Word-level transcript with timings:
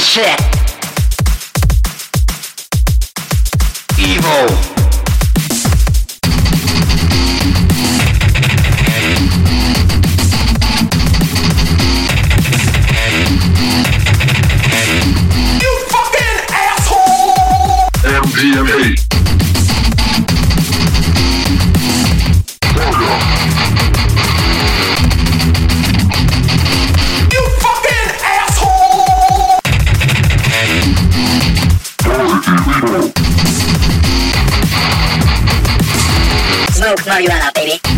shit. 0.00 0.40
Evil. 3.98 4.73
Marijuana, 37.14 37.52
baby. 37.54 37.93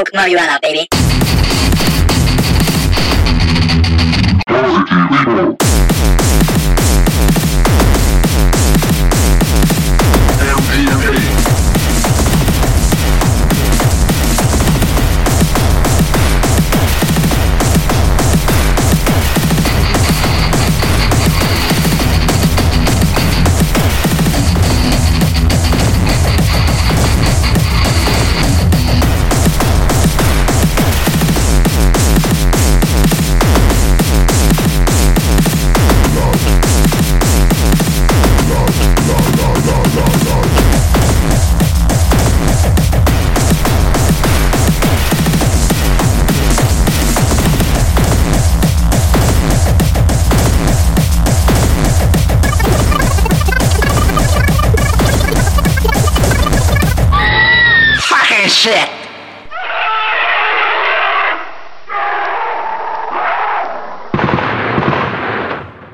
Smoke 0.00 0.16
marijuana, 0.16 0.58
baby. 0.62 0.99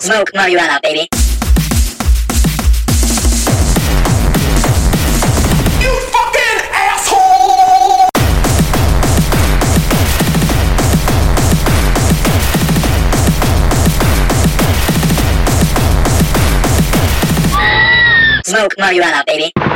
Smoke 0.07 0.31
marijuana, 0.37 0.81
baby. 0.83 1.09
You 5.83 5.93
fucking 6.13 6.61
asshole! 6.71 8.09
Smoke 18.45 18.77
marijuana, 18.79 19.25
baby. 19.27 19.76